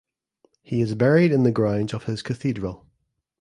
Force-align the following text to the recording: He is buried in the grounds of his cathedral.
He 0.63 0.81
is 0.81 0.95
buried 0.95 1.31
in 1.31 1.43
the 1.43 1.51
grounds 1.51 1.93
of 1.93 2.05
his 2.05 2.23
cathedral. 2.23 2.87